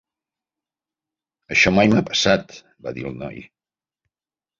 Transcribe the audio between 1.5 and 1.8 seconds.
"Això